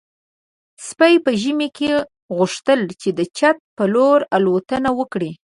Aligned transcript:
سپي 0.87 1.15
په 1.25 1.31
ژمي 1.41 1.69
کې 1.77 1.87
غوښتل 2.37 2.79
چې 3.01 3.09
د 3.17 3.19
چت 3.37 3.57
په 3.77 3.83
لور 3.93 4.19
الوتنه 4.35 4.89
وکړي. 4.99 5.31